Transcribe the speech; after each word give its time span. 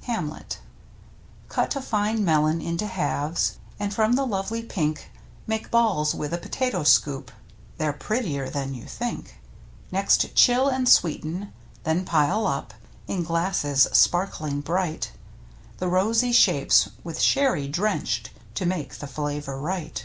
—Hamlet. 0.02 0.58
Cut 1.48 1.74
a 1.74 1.80
fine 1.80 2.22
melon 2.22 2.60
into 2.60 2.86
halves. 2.86 3.56
And 3.80 3.94
from 3.94 4.12
the 4.12 4.26
lovely 4.26 4.62
pink 4.62 5.10
Make 5.46 5.70
balls 5.70 6.14
with 6.14 6.34
a 6.34 6.36
potato 6.36 6.84
scoop— 6.84 7.32
They're 7.78 7.94
prettier 7.94 8.50
than 8.50 8.74
you 8.74 8.84
think. 8.84 9.40
Next 9.90 10.34
chill 10.34 10.68
and 10.68 10.86
sweeten, 10.86 11.54
then 11.84 12.04
pile 12.04 12.46
up 12.46 12.74
In 13.06 13.22
glasses 13.22 13.84
sparkling 13.94 14.60
bright. 14.60 15.12
The 15.78 15.88
rosy 15.88 16.32
shapes 16.32 16.90
with 17.02 17.18
sherry 17.18 17.66
drenched 17.66 18.28
To 18.56 18.66
make 18.66 18.96
the 18.98 19.06
flavor 19.06 19.58
right. 19.58 20.04